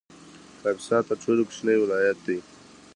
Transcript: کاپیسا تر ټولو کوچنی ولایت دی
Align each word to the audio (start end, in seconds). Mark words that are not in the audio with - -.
کاپیسا 0.61 0.97
تر 1.07 1.15
ټولو 1.23 1.41
کوچنی 1.47 1.75
ولایت 1.83 2.17
دی 2.25 2.37